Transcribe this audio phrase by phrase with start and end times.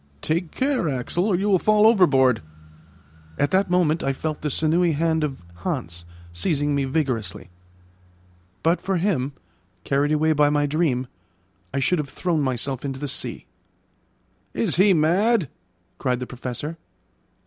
[0.23, 2.41] "Take care, Axel, or you will fall overboard."
[3.37, 7.51] At that moment I felt the sinewy hand of Hans seizing me vigorously.
[8.63, 9.33] But for him,
[9.83, 11.05] carried away by my dream,
[11.71, 13.45] I should have thrown myself into the sea.
[14.55, 15.49] "Is he mad?"
[15.99, 16.79] cried the Professor.